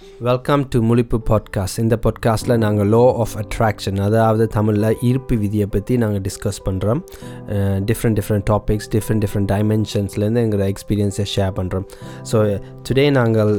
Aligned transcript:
Welcome 0.00 0.62
to 0.68 0.78
முழிப்பு 0.82 1.18
podcast 1.28 1.78
இந்த 1.78 1.96
பாட்காஸ்ட்டில் 2.02 2.54
நாங்கள் 2.56 2.88
லோ 2.88 3.00
ஆஃப் 3.14 3.34
அட்ராக்ஷன் 3.36 3.98
அதாவது 4.00 4.46
தமிழில் 4.46 4.96
ஈர்ப்பு 5.02 5.36
விதியை 5.36 5.66
பற்றி 5.66 5.96
நாங்கள் 5.96 6.20
டிஸ்கஸ் 6.20 6.60
பண்ணுறோம் 6.64 7.00
different 7.84 8.18
different 8.20 8.46
topics 8.50 8.88
different 8.90 9.24
different 9.24 9.50
டைமென்ஷன்ஸ்லேருந்து 9.52 10.42
எங்களோட 10.44 10.68
எக்ஸ்பீரியன்ஸை 10.74 11.26
ஷேர் 11.36 11.52
பண்ணுறோம் 11.52 11.86
ஸோ 12.32 12.60
டுடே 12.88 13.10
நாங்கள் 13.10 13.52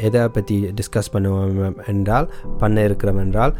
எதை 0.00 0.28
பற்றி 0.28 0.72
டிஸ்கஸ் 0.74 1.12
பண்ணுவோம் 1.12 1.78
என்றால் 1.86 2.28
பண்ண 2.58 2.84
இருக்கிறோம் 2.84 3.18
என்றால் 3.18 3.54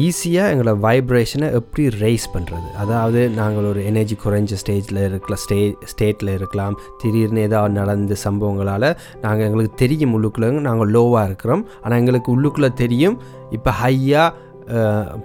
ஈஸியாக 0.00 0.52
எங்களோட 0.52 0.72
வைப்ரேஷனை 0.84 1.48
எப்படி 1.58 1.82
ரைஸ் 2.02 2.26
பண்ணுறது 2.34 2.68
அதாவது 2.82 3.20
நாங்கள் 3.38 3.66
ஒரு 3.70 3.80
எனர்ஜி 3.90 4.16
குறைஞ்ச 4.22 4.56
ஸ்டேஜில் 4.62 5.00
இருக்கலாம் 5.08 5.40
ஸ்டே 5.44 5.58
ஸ்டேட்டில் 5.90 6.30
இருக்கலாம். 6.36 6.76
திடீர்னு 7.02 7.42
ஏதாவது 7.48 7.74
நடந்த 7.80 8.16
சம்பவங்களால் 8.26 8.88
நாங்கள் 9.24 9.46
எங்களுக்கு 9.48 9.74
தெரியும் 9.82 10.14
உள்ளுக்குள்ளே 10.18 10.50
நாங்கள் 10.68 10.92
லோவாக 10.96 11.28
இருக்கிறோம். 11.30 11.64
ஆனால் 11.82 12.00
எங்களுக்கு 12.02 12.30
உள்ளுக்குள்ளே 12.36 12.72
தெரியும். 12.84 13.18
இப்போ 13.58 13.72
ஹையாக 13.82 14.30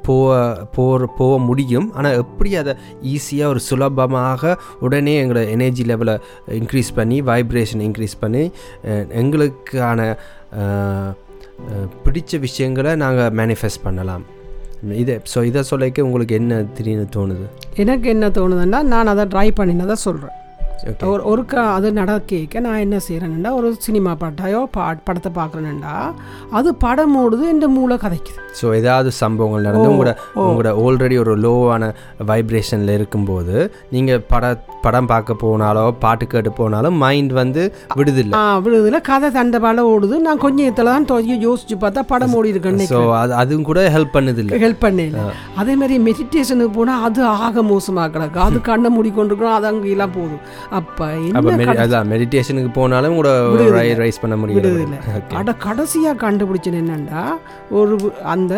போக 0.06 0.38
போகிற 0.76 1.08
போக 1.18 1.34
முடியும். 1.50 1.90
ஆனால் 1.98 2.18
எப்படி 2.22 2.52
அதை 2.62 2.74
ஈஸியாக 3.14 3.52
ஒரு 3.54 3.62
சுலபமாக 3.70 4.56
உடனே 4.86 5.14
எங்களோட 5.24 5.44
எனர்ஜி 5.56 5.84
லெவலை 5.92 6.16
இன்க்ரீஸ் 6.62 6.90
பண்ணி 7.00 7.20
வைப்ரேஷன் 7.32 7.84
இன்க்ரீஸ் 7.88 8.18
பண்ணி 8.24 8.44
எங்களுக்கான 9.22 10.10
பிடிச்ச 12.06 12.40
விஷயங்களை 12.48 12.92
நாங்கள் 13.04 13.36
மேனிஃபெஸ்ட் 13.42 13.86
பண்ணலாம். 13.86 14.26
இதை 14.84 15.20
ஸோ 15.36 15.44
இதை 15.44 15.64
சொல்லிக்க 15.72 16.02
உங்களுக்கு 16.02 16.36
என்ன 16.36 16.64
திடீர்னு 16.64 17.08
தோணுது? 17.16 17.46
எனக்கு 17.76 18.10
என்ன 18.10 18.30
தோணுதுன்னா 18.30 18.82
நான் 18.84 19.08
அதை 19.08 19.26
ட்ரை 19.26 19.52
பண்ணினதை 19.60 19.94
சொல்கிறேன் 19.94 20.36
ஒரு 21.12 21.22
ஒருக்கா 21.30 21.62
அது 21.76 21.88
நடக்க 22.00 22.60
நான் 22.66 22.84
என்ன 22.86 22.98
செய்கிறேன்டா 23.06 23.52
ஒரு 23.60 23.68
சினிமா 23.86 24.12
பாட்டாயோ 24.22 24.60
பா 24.76 24.86
படத்தை 25.08 25.32
பார்க்குறேன்டா 25.38 25.96
அது 26.58 26.70
படம் 26.84 27.16
ஓடுது 27.22 27.46
என் 27.52 27.62
மூளை 27.78 27.96
கதைக்குது. 28.04 28.40
ஸோ 28.60 28.66
ஏதாவது 28.80 29.10
சம்பவங்கள் 29.22 29.66
நடந்து 29.68 29.90
உங்களோட. 29.92 30.12
உங்களோட 30.44 30.70
ஆல்ரெடி 30.84 31.16
ஒரு 31.24 31.34
லோவான 31.46 31.90
வைப்ரேஷனில் 32.30 32.94
இருக்கும்போது 32.98 33.56
நீங்கள் 33.96 34.24
பட 34.32 34.54
படம் 34.86 35.10
பார்க்க 35.12 35.36
போனாலோ 35.44 35.86
பாட்டு 36.04 36.26
கேட்டு 36.34 36.52
போனாலும் 36.60 36.98
மைண்ட் 37.04 37.34
வந்து 37.40 37.64
விடுதில்லை. 37.98 38.36
ஆ 38.40 38.60
விழுதுல 38.66 39.02
கதை 39.10 39.30
தண்டபால 39.38 39.86
ஓடுது. 39.94 40.16
நான் 40.28 40.44
கொஞ்சம் 40.46 40.66
நேரத்தில் 40.66 40.92
தான் 40.94 41.44
யோசிச்சு 41.48 41.78
பார்த்தா 41.84 42.04
படம் 42.14 42.36
ஓடி 42.40 42.54
இருக்கேன்னு 42.54 42.90
ஸோ 42.94 43.02
அது 43.22 43.34
அதுவும் 43.42 43.68
கூட 43.70 43.82
ஹெல்ப் 43.96 44.16
பண்ணுதில்லை. 44.18 44.62
ஹெல்ப் 44.66 44.84
பண்ணல. 44.86 45.26
அதே 45.64 45.76
மாதிரி 45.82 45.98
மெடிடேஷனுக்கு 46.08 46.76
போனால் 46.80 47.04
அது 47.10 47.24
ஆக 47.48 47.64
மோசமாக 47.74 48.10
கிடக்கு. 48.16 48.42
அது 48.48 48.62
கண்ணை 48.70 48.92
மூடிக்கொண்டிருக்கணும் 48.98 49.58
அது 49.58 49.70
அங்கெல்லாம் 49.72 50.16
போதும் 50.20 50.44
அப்போ 50.72 51.06
அதான் 51.78 52.08
மெடிடேஷனுக்கு 52.08 52.72
போனாலும் 52.74 53.16
கூட 53.16 53.30
ரைஸ் 54.00 54.22
பண்ண 54.22 54.36
முடியாது 54.36 54.70
விடுதில்லை 54.70 55.00
அட 55.36 55.54
கடைசியாக 55.58 56.22
கண்டுபிடிச்சது 56.24 56.80
என்னன்னா 56.82 57.22
ஒரு 57.72 57.96
அந்த 58.26 58.54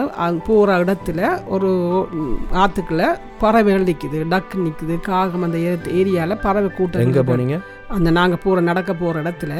போகிற 0.46 0.78
இடத்துல 0.84 1.22
ஒரு 1.48 1.70
ம், 2.16 2.34
ஆத்துக்குள்ள 2.56 3.04
பறவைகள் 3.40 3.84
நிற்குது 3.84 4.26
டக்கு 4.30 4.64
நிற்குது 4.64 5.00
காகம் 5.02 5.44
அந்த 5.44 5.58
ஏரியாவில் 5.96 6.42
பறவை 6.42 6.70
கூட்டம் 6.72 7.02
எங்கே. 7.02 7.22
போனீங்க? 7.22 7.58
அந்த 7.90 8.10
நாங்கள் 8.12 8.42
போகிற 8.44 8.62
நடக்க 8.62 8.94
போகிற 8.94 9.22
இடத்துல 9.22 9.54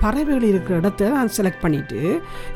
பறவைகள் 0.00 0.42
இருக்கிற 0.42 0.76
இடத்த 0.76 1.08
நான் 1.08 1.34
செலக்ட் 1.36 1.62
பண்ணிவிட்டு 1.62 2.00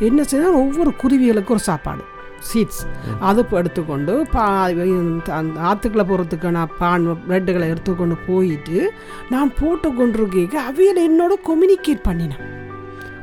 என்ன 0.00 0.22
செய்யணும் 0.22 0.60
ஒவ்வொரு 0.60 0.94
குருவிகளுக்கும் 1.02 1.50
ஒரு 1.50 1.60
சாப்பாடு. 1.62 2.04
சீட்ஸ் 2.52 2.82
அது 3.20 3.46
எடுத்துக்கொண்டு 3.50 4.26
பா 4.32 4.68
இந்த- 4.68 5.32
அந்த 5.32 5.60
ஆற்றுக்குள்ளே 5.60 6.04
போகிறதுக்கான 6.04 6.66
பான் 6.78 7.08
பிரெட்டுகளை 7.08 7.68
எடுத்துக்கொண்டு 7.68 8.16
போயிட்டு 8.26 8.92
நான் 9.30 9.52
போட்டு 9.60 9.94
கொண்டிருக்க 9.94 10.60
அவையில் 10.60 11.10
என்னோட 11.10 11.32
கம்யூனிகேட் 11.46 12.06
பண்ணினேன். 12.08 12.44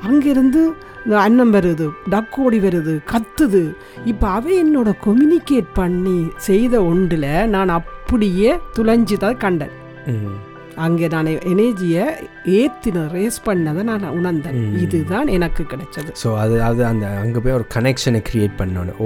அங்கேருந்து 0.08 0.74
இந்த 1.06 1.20
அன்னம் 1.20 1.54
வருது 1.54 1.90
டக்கோடி 2.10 2.60
வருது 2.60 3.00
கத்துது. 3.12 3.76
இப்போ 4.06 4.28
அவை 4.28 4.64
என்னோட 4.64 4.94
கம்யூனிகேட் 5.04 5.66
பண்ணி 5.74 6.28
செய்த 6.38 6.84
ஒன்றில் 6.84 7.48
நான் 7.48 7.70
அப்படியே 7.70 8.60
துளைஞ்சு 8.80 9.18
தான் 9.18 9.38
கண்டேன் 9.38 9.72
அங்கே 10.84 11.08
நான் 11.08 11.28
எனர்ஜியை 11.52 12.06
ஏற்றின 12.60 13.04
ரேஸ் 13.14 13.40
பண்ணதை 13.46 13.84
நான் 13.90 14.06
உணர்ந்தேன். 14.18 14.58
இதுதான் 14.84 15.28
எனக்கு 15.38 15.64
கிடைச்சது. 15.64 16.10
ஸோ 16.24 16.32
அது 16.44 16.56
அது 16.62 16.86
அந்த 16.86 17.08
அங்கே 17.24 17.40
போய் 17.40 17.58
ஒரு 17.60 17.68
கனெக்ஷனை 17.76 18.22
க்ரியேட் 18.30 18.58
பண்ணணும் 18.62 19.00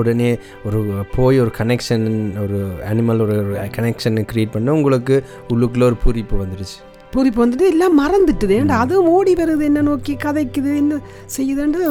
உடனே 0.00 0.30
ஒரு 0.66 0.80
போய் 1.16 1.42
ஒரு 1.44 1.52
கனெக்ஷன் 1.58 2.06
ஒரு 2.44 2.60
அனிமல் 2.90 3.24
ஒரு 3.26 3.38
கனெக்ஷனை 3.78 4.24
க்ரியேட் 4.32 4.54
பண்ண 4.56 4.72
உங்களுக்கு 4.72 5.16
உள்ளுக்குள்ளே 5.54 5.88
ஒரு 5.90 5.98
பூரிப்பு 6.04 6.42
வந்துடுச்சு. 6.44 6.78
பூரிப்பு 7.14 7.40
வந்துட்டு 7.42 7.66
எல்லாம் 7.74 7.96
மறந்துட்டுது. 8.00 8.54
ஏன்டா 8.60 8.76
அதுவும் 8.82 9.08
ஓடி 9.14 9.32
வருது 9.38 9.62
என்ன 9.68 9.80
நோக்கி 9.88 10.12
கதைக்குது 10.24 10.72
என்ன 10.80 10.98
செய்யுதுன்றது 11.36 11.86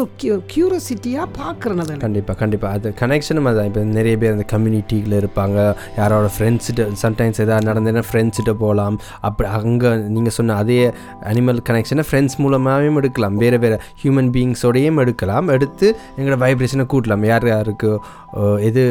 கியூரியாசிட்டியாக 0.51 1.25
பார்க்குறேன் 1.39 1.81
அதில். 1.83 1.99
கண்டிப்பாக 2.05 2.37
கண்டிப்பாக 2.41 2.77
அது 2.77 2.93
கனெக்ஷனும் 3.01 3.49
அதான். 3.51 3.67
இப்போ 3.69 3.81
நிறைய 3.97 4.15
பேர் 4.21 4.33
அந்த 4.35 4.45
கம்யூனிட்டியில் 4.53 5.15
இருப்பாங்க. 5.21 5.57
யாரோட 5.99 6.29
ஃப்ரெண்ட்ஸ்கிட்ட 6.35 6.85
சம்டைம்ஸ் 7.03 7.41
எதாவது 7.45 7.67
நடந்ததுன்னா 7.69 8.03
ஃப்ரெண்ட்ஸ்கிட்ட 8.11 8.53
போகலாம் 8.63 8.97
அப்படி 9.29 9.49
அங்கே 9.57 9.91
நீங்கள் 10.15 10.35
சொன்ன 10.37 10.57
அதே 10.63 10.79
அனிமல் 11.31 11.59
கனெக்ஷனை 11.71 12.05
ஃப்ரெண்ட்ஸ் 12.09 12.37
மூலமாகவும் 12.43 12.99
எடுக்கலாம். 13.01 13.35
வேறு 13.43 13.59
வேறு 13.65 13.79
ஹியூமன் 14.03 14.31
பீயிங்ஸோடையும் 14.37 15.01
எடுக்கலாம். 15.05 15.49
எடுத்து 15.57 15.89
எங்களோட 16.19 16.39
வைப்ரேஷனை 16.45 16.87
கூட்டலாம். 16.95 17.27
யார் 17.31 17.49
யாருக்கு 17.53 17.91
எது 18.69 18.81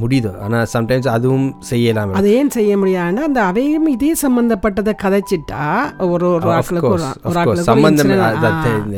முடியுதோ. 0.00 0.34
ஆனால் 0.46 0.66
சம்டைம்ஸ் 0.74 1.10
அதுவும் 1.16 1.46
செய்யலாம். 1.72 2.16
அதை 2.18 2.32
ஏன் 2.40 2.54
செய்ய 2.58 2.72
முடியாதுன்னா 2.82 3.28
அந்த 3.30 3.42
அவையும் 3.50 3.88
இதே 3.96 4.12
சம்பந்தப்பட்டதை 4.26 4.94
கதைச்சிட்டா 5.06 5.62
ஒரு 6.14 6.26
ஒரு 6.34 6.48
ஆக்களுக்கு 6.56 6.90
ஒரு 7.30 7.52
சம்பந்தம். 7.68 8.10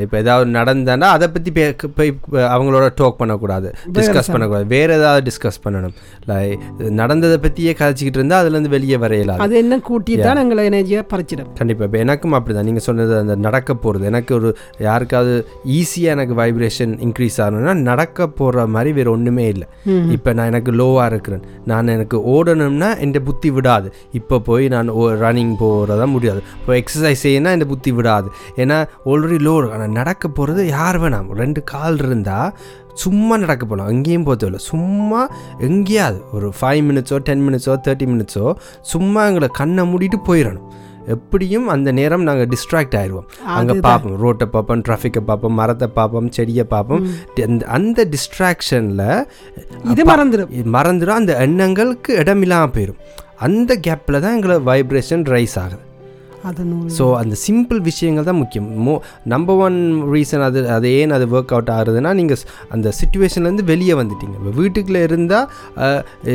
இப்போ 0.05 0.17
ஏதாவது 0.25 0.47
நடந்தாண்டா 0.59 1.09
அதை 1.17 1.29
பற்றி 1.35 1.51
போய் 1.99 2.11
அவங்களோட 2.55 2.87
டோக் 3.01 3.19
பண்ணக்கூடாது. 3.21 3.69
டிஸ்கஸ் 3.99 4.31
பண்ணக்கூடாது. 4.35 4.67
வேற 4.75 4.89
ஏதாவது 5.01 5.23
டிஸ்கஸ் 5.29 5.61
பண்ணணும். 5.65 5.95
லைக் 6.31 6.65
நடந்ததை 7.01 7.39
பற்றியே 7.47 7.75
கதைச்சிக்கிட்டு 7.81 8.21
இருந்தால் 8.21 8.43
அதுலேருந்து 8.43 8.75
வெளியே 8.77 8.99
வரையலாம். 9.05 9.43
அது 9.47 9.57
என்ன 9.63 9.81
கூட்டி 9.91 10.17
தான் 10.27 10.43
எங்களை 10.45 10.65
எனர்ஜியை 10.71 11.05
பறிச்சிடும். 11.13 11.51
கண்டிப்பாக 11.61 11.89
இப்போ 11.91 12.01
எனக்கும் 12.07 12.37
அப்படி 12.41 12.57
தான் 12.59 12.69
நீங்கள் 12.71 12.87
சொன்னது 12.89 13.15
அந்த 13.23 13.37
நடக்க 13.49 13.79
போகிறது 13.85 14.11
எனக்கு 14.13 14.33
ஒரு 14.39 14.51
யாருக்காவது 14.89 15.35
ஈஸியாக 15.79 16.17
எனக்கு 16.17 16.35
வைப்ரேஷன் 16.43 16.95
இன்க்ரீஸ் 17.07 17.39
ஆகணும்னா 17.45 17.75
நடக்க 17.91 18.29
போகிற 18.41 18.67
மாதிரி 18.77 18.93
வேறு 18.99 19.11
ஒன்றுமே 19.17 19.47
இல்லை. 19.55 19.67
இப்போ 20.17 20.31
நான் 20.39 20.51
எனக்கு 20.53 20.73
லோவாக 20.81 21.11
இருக்கிறேன். 21.13 21.45
நான் 21.71 21.95
எனக்கு 21.97 22.19
ஓடணும்னா 22.35 22.91
என் 23.05 23.15
புத்தி 23.29 23.49
விடாது. 23.57 23.89
இப்போ 24.19 24.37
போய் 24.49 24.65
நான் 24.75 24.91
ரன்னிங் 25.23 25.55
போகிறதா 25.63 26.07
முடியாது. 26.15 26.41
இப்போ 26.67 26.79
எக்ஸசைஸ் 26.79 27.23
செய்யணும்னா 27.23 27.51
என் 27.51 27.67
புத்தி 27.67 27.93
விடாது. 27.93 28.31
ஏன்னா 28.57 28.87
ஆல்ரெடி 29.07 29.39
லோ 29.47 29.73
ஆனால் 29.73 29.89
நடக்க 29.89 30.29
போகிறது 30.29 30.67
யார் 30.67 31.01
வேணாம். 31.01 31.29
ரெண்டு 31.33 31.65
கால் 31.65 31.99
இருந்தால் 31.99 32.57
சும்மா 32.95 33.37
நடக்க 33.37 33.67
போகலாம் 33.67 33.93
எங்கேயும் 33.93 34.23
போக 34.23 34.47
தேவையில்ல. 34.47 34.55
சும்மா 34.55 35.29
எங்கேயாவது 35.59 36.23
ஒரு 36.33 36.53
ஃபைவ் 36.61 36.83
மினிட்ஸோ 36.89 37.19
டென் 37.19 37.49
மினிட்ஸோ 37.49 37.77
தேர்ட்டி 37.89 38.07
மினிட்ஸோ 38.13 38.55
சும்மா 38.83 39.27
எங்களை 39.27 39.49
கண்ணை 39.53 39.95
மூடிட்டு 39.95 40.19
போயிடணும். 40.27 40.67
எப்படியும் 41.07 41.69
அந்த 41.69 41.93
நேரம் 41.93 42.23
நாங்கள் 42.23 42.49
டிஸ்ட்ராக்ட் 42.49 42.97
ஆயிடுவோம். 43.01 43.29
அங்கே 43.45 43.73
பார்ப்போம் 43.81 44.17
ரோட்டை 44.17 44.47
பார்ப்போம் 44.47 44.83
டிராஃபிக்கை 44.83 45.21
பார்ப்போம் 45.21 45.53
மரத்தை 45.53 45.89
பார்ப்போம் 45.89 46.31
செடியை 46.31 46.65
பார்ப்போம் 46.65 47.07
அந்த- 47.67 48.09
டிஸ்ட்ராக்ஷனில் 48.11 49.25
இது 49.85 50.05
மறந்துடும் 50.05 50.49
மறந்துடும் 50.73 51.19
அந்த 51.23 51.37
எண்ணங்களுக்கு 51.37 52.15
இடமில்லாமல் 52.15 52.71
போயிடும் 52.71 53.01
அந்த 53.37 53.81
கேப்பில் 53.87 54.21
தான் 54.21 54.43
எங்களை 54.43 54.57
வைப்ரேஷன் 54.57 55.25
ரைஸ் 55.35 55.59
ஆகுது. 55.59 55.85
ஸோ 56.97 57.05
அந்த 57.21 57.35
சிம்பிள் 57.47 57.81
விஷயங்கள் 57.91 58.27
தான் 58.29 58.39
முக்கியம். 58.43 58.69
மோ 58.87 58.95
நம்பர் 59.33 59.61
ஒன் 59.67 59.79
ரீசன் 60.15 60.45
அது 60.49 60.61
அது 60.77 60.89
ஏன் 61.01 61.15
அது 61.17 61.25
ஒர்க் 61.37 61.55
அவுட் 61.57 61.73
ஆகுதுன்னா 61.77 62.13
நீங்கள் 62.21 62.43
அந்த 62.77 62.93
சுச்சுவேஷன்லேருந்து 63.01 63.65
வெளியே 63.73 63.95
வந்துட்டீங்க. 64.01 64.35
இப்போ 64.41 64.53
வீட்டுக்குள்ளே 64.61 65.03
இருந்தால் 65.09 65.47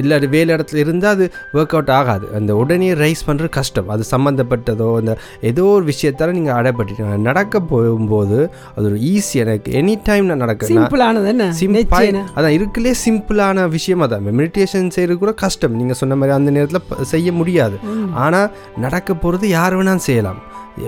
இல்லை 0.02 0.20
வேலை 0.36 0.50
இடத்துல 0.58 0.82
இருந்தால் 0.86 1.16
அது 1.16 1.28
ஒர்க் 1.58 1.76
அவுட் 1.78 1.94
ஆகாது. 2.00 2.26
அந்த 2.40 2.52
உடனே 2.62 2.90
ரைஸ் 3.04 3.24
பண்ணுறது 3.30 3.52
கஷ்டம். 3.60 3.90
அது 3.96 4.06
சம்மந்தப்பட்டதோ 4.14 4.90
அந்த 5.02 5.14
ஏதோ 5.52 5.66
ஒரு 5.78 5.86
விஷயத்தால் 5.92 6.36
நீங்கள் 6.40 6.58
அடைப்பட்டுட்டீங்க 6.60 7.18
நடக்க 7.30 7.62
போகும்போது 7.72 8.40
அது 8.76 8.86
ஒரு 8.92 9.00
ஈஸி 9.14 9.36
எனக்கு 9.46 9.72
எனி 9.82 9.96
டைம் 10.10 10.30
நான் 10.32 10.44
நடக்க 10.46 10.68
நான் 10.68 10.74
சிம்பிளானது 10.74 11.32
சிம்பிள். 11.62 12.20
அதான் 12.38 12.56
இருக்குல்லே 12.58 12.94
சிம்பிளான 13.06 13.68
விஷயம் 13.78 14.04
அதான். 14.06 14.28
மெடிடேஷன் 14.42 14.94
செய்கிறது 14.98 15.20
கூட 15.24 15.34
கஷ்டம். 15.44 15.76
நீங்கள் 15.80 16.00
சொன்ன 16.02 16.16
மாதிரி 16.20 16.36
அந்த 16.40 16.52
நேரத்தில் 16.58 17.08
செய்ய 17.14 17.32
முடியாது. 17.40 17.78
ஆனால் 18.26 18.50
நடக்க 18.86 19.10
போகிறது 19.24 19.46
யார் 19.58 19.76
வேணாலும் 19.78 20.01
செய்யலாம். 20.02 20.40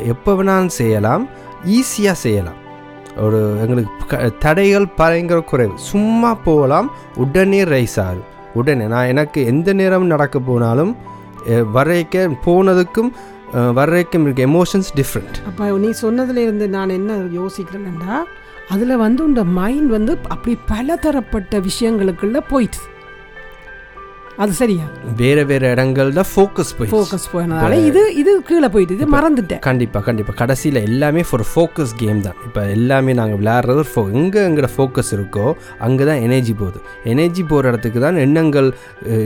எப்போ 0.06 0.34
வேணாலும் 0.34 0.76
செய்யலாம். 0.80 1.24
ஈஸியாக 1.66 2.22
செய்யலாம். 2.26 2.60
ஒரு 3.18 3.40
எங்களுக்கு 3.62 4.06
க- 4.08 4.32
தடைகள் 4.40 4.88
பயங்கர 4.96 5.40
குறைவு. 5.42 5.74
சும்மா 5.76 6.32
போகலாம். 6.34 6.92
உடனே 7.16 7.64
ரைஸ் 7.64 8.00
ஆகும் 8.02 8.32
உடனே 8.54 8.86
நான் 8.86 9.06
எனக்கு 9.06 9.40
எந்த 9.46 9.74
நேரம் 9.74 10.06
நடக்க 10.06 10.40
போனாலும் 10.40 10.92
வரைக்க 11.74 12.16
போனதுக்கும் 12.46 13.12
வரைக்கும் 13.74 14.24
இருக்க 14.24 14.44
எமோஷன்ஸ் 14.46 14.92
டிஃப்ரெண்ட் 14.96 15.38
அப்போ 15.48 15.70
நீ 15.78 15.90
சொன்னதுலேருந்து 16.02 16.68
நான் 16.68 16.90
என்ன 16.90 17.18
யோசிக்கிறேன்னா 17.40 18.14
அதில் 18.70 18.98
வந்து 18.98 19.24
உண்ட 19.24 19.44
மைண்ட் 19.44 19.90
வந்து 19.90 20.14
அப்படி 20.28 20.58
பலதரப்பட்ட 20.68 21.60
விஷயங்களுக்குள்ள 21.60 22.38
போயிட்டு 22.50 22.82
அது 24.42 24.54
சரியா? 24.60 24.86
வேறு 25.20 25.42
வேறு 25.50 25.66
இடங்கள்ல 25.74 26.22
ஃபோக்கஸ் 26.30 26.72
போய் 26.78 26.90
ஃபோக்கஸ் 26.94 27.28
போனதால 27.34 27.78
இது 27.90 28.02
இது 28.22 28.32
கீழே 28.50 28.68
போயிட்டு 28.76 28.96
இது 28.98 29.08
மறந்துட்டேன். 29.16 29.62
கண்டிப்பாக 29.68 30.04
கண்டிப்பாக 30.08 30.38
கடைசியில் 30.42 30.80
எல்லாமே 30.90 31.24
ஒரு 31.38 31.46
ஃபோக்கஸ் 31.52 31.94
கேம் 32.02 32.22
தான். 32.28 32.38
இப்போ 32.48 32.62
எல்லாமே 32.78 33.14
நாங்கள் 33.20 33.40
விளையாடுறது 33.42 33.84
ஃபோ 33.92 34.04
எங்கே 34.20 34.42
எங்களோட 34.50 34.70
ஃபோக்கஸ் 34.76 35.14
இருக்கோ 35.18 35.46
அங்கே 35.88 36.06
தான் 36.12 36.24
எனர்ஜி 36.28 36.56
போகுது. 36.62 36.82
எனர்ஜி 37.14 37.44
போகிற 37.52 37.74
இடத்துக்கு 37.74 38.02
தான் 38.06 38.18
எண்ணங்கள் 38.26 38.70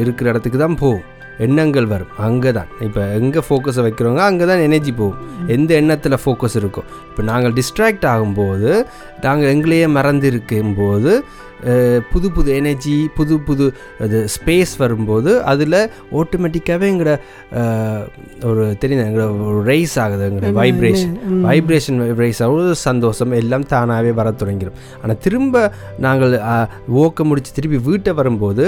இருக்கிற 0.04 0.28
இடத்துக்கு 0.34 0.62
தான் 0.66 0.80
போகும். 0.84 1.06
எண்ணங்கள் 1.40 1.88
வரும். 1.88 2.12
அங்கே 2.26 2.52
தான் 2.52 2.70
இப்போ 2.86 3.02
எங்கே 3.18 3.42
ஃபோக்கஸை 3.46 3.84
வைக்கிறவங்க 3.86 4.24
அங்கே 4.28 4.46
தான் 4.46 4.64
எனர்ஜி 4.64 4.94
போகும். 4.94 5.20
எந்த 5.50 5.72
எண்ணத்தில் 5.78 6.22
ஃபோக்கஸ் 6.22 6.58
இருக்கோ. 6.60 6.82
இப்போ 7.10 7.24
நாங்கள் 7.28 7.56
டிஸ்ட்ராக்ட் 7.58 8.08
ஆகும்போது 8.12 8.72
நாங்கள் 9.24 9.52
எங்களையே 9.54 9.90
மறந்து 9.96 10.28
இருக்கும்போது 10.32 11.12
அஹ், 11.68 12.02
புது 12.10 12.28
புது 12.32 12.50
எனர்ஜி 12.58 12.96
புது 13.16 13.36
புது 13.42 13.66
அது 14.04 14.18
ஸ்பேஸ் 14.34 14.74
வரும்போது 14.78 15.32
அதில் 15.48 15.78
ஆட்டோமேட்டிக்காகவே 16.18 16.88
எங்களோட 16.92 17.14
ஒரு 18.46 18.64
தெரியுது? 18.82 19.06
எங்களோட 19.08 19.26
ஒரு 19.48 19.62
ரைஸ் 19.68 19.96
ஆகுது 20.00 20.26
எங்களோட 20.28 20.52
வைப்ரேஷன் 20.60 21.16
வைப்ரேஷன் 21.48 21.98
ரைஸ் 22.20 22.42
ஆகுது 22.46 22.76
சந்தோஷம் 22.84 23.34
எல்லாம் 23.36 23.66
தானாகவே 23.68 24.12
வர 24.14 24.32
தொடங்கிடும் 24.38 24.78
ஆனால் 25.02 25.20
திரும்ப 25.20 25.64
நாங்கள் 26.00 26.36
ஓக்க 27.02 27.26
முடிச்சு 27.26 27.52
திருப்பி 27.54 27.80
வீட்டை 27.88 28.14
வரும்போது 28.16 28.66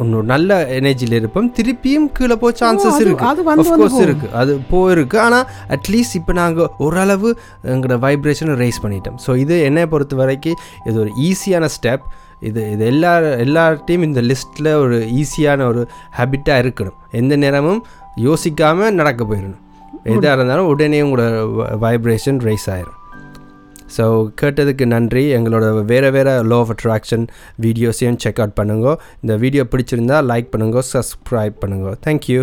ஒன்று 0.00 0.22
நல்ல 0.32 0.58
எனர்ஜியில் 0.78 1.16
இருப்போம். 1.18 1.48
திருப்பியும் 1.58 2.08
கீழே 2.16 2.36
போக 2.42 2.52
சான்சஸ் 2.60 3.00
இருக்கு. 3.04 3.24
அது 3.30 3.40
வந்து 3.48 3.68
வந்து 3.70 3.82
கோர்ஸ் 3.82 3.94
போகும். 3.94 4.06
இருக்கு. 4.06 4.28
அது 4.40 4.52
போயிருக்கு. 4.72 5.18
ஆனால் 5.26 5.46
அட்லீஸ்ட் 5.76 6.16
இப்போ 6.20 6.32
நாங்கள் 6.40 6.70
ஓரளவு 6.86 7.30
எங்களோட 7.74 7.98
வைப்ரேஷனை 8.06 8.56
ரைஸ் 8.64 8.82
பண்ணிட்டோம். 8.84 9.18
ஸோ 9.26 9.36
இது 9.44 9.56
என்னை 9.68 9.86
பொறுத்த 9.94 10.16
வரைக்கும் 10.22 10.60
இது 10.88 10.96
ஒரு 11.04 11.12
ஈஸியான 11.28 11.68
ஸ்டெப் 11.76 12.06
இது 12.48 12.60
இது 12.74 12.84
எல்லா 12.92 13.14
எல்லார்ட்டையும் 13.46 14.06
இந்த 14.08 14.20
லிஸ்ட்டில் 14.30 14.70
ஒரு 14.84 14.98
ஈஸியான 15.22 15.66
ஒரு 15.70 15.82
ஹேபிட்டாக 16.18 16.62
இருக்கணும். 16.64 16.96
எந்த 17.20 17.36
நேரமும் 17.36 17.82
யோசிக்காமல் 18.28 18.96
நடக்க 19.00 19.24
போயிடணும். 19.24 19.60
எதாக 20.14 20.36
இருந்தாலும் 20.36 20.70
உடனே 20.72 21.02
உங்களோட 21.06 21.76
வைப்ரேஷன் 21.84 22.40
ரைஸ் 22.48 22.68
ஆயிரும். 22.74 22.96
ஸோ 23.96 24.04
கேட்டதுக்கு 24.40 24.86
நன்றி. 24.94 25.24
எங்களோட 25.38 25.66
வேறு 25.92 26.10
வேறு 26.16 26.34
லோ 26.52 26.58
ஆஃப் 26.64 26.72
அட்ராக்ஷன் 26.76 27.26
வீடியோஸையும் 27.66 28.20
செக் 28.24 28.40
அவுட் 28.44 28.58
பண்ணுங்க. 28.60 28.96
இந்த 29.22 29.36
வீடியோ 29.44 29.64
பிடிச்சிருந்தா 29.74 30.18
லைக் 30.32 30.50
பண்ணுங்க 30.54 30.82
சப்ஸ்கிரைப் 30.94 31.56
பண்ணுங்க. 31.64 31.90
தேங்க்யூ 32.06 32.40